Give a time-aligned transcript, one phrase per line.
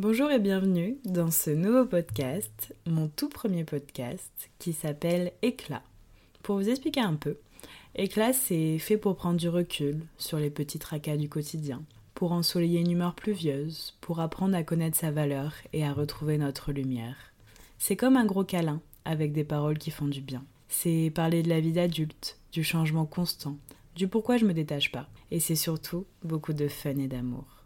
[0.00, 5.82] Bonjour et bienvenue dans ce nouveau podcast, mon tout premier podcast qui s'appelle Éclat.
[6.42, 7.36] Pour vous expliquer un peu,
[7.94, 11.82] Éclat c'est fait pour prendre du recul sur les petits tracas du quotidien,
[12.14, 16.72] pour ensoleiller une humeur pluvieuse, pour apprendre à connaître sa valeur et à retrouver notre
[16.72, 17.34] lumière.
[17.76, 20.46] C'est comme un gros câlin avec des paroles qui font du bien.
[20.68, 23.58] C'est parler de la vie d'adulte, du changement constant,
[23.96, 25.10] du pourquoi je me détache pas.
[25.30, 27.59] Et c'est surtout beaucoup de fun et d'amour.